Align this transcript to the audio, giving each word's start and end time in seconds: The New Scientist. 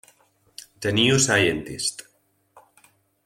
The 0.79 0.91
New 0.91 1.19
Scientist. 1.19 2.01